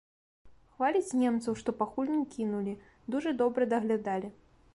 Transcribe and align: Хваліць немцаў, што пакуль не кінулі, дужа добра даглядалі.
Хваліць 0.77 1.17
немцаў, 1.23 1.53
што 1.63 1.69
пакуль 1.83 2.09
не 2.17 2.25
кінулі, 2.37 2.73
дужа 3.17 3.39
добра 3.45 3.73
даглядалі. 3.77 4.35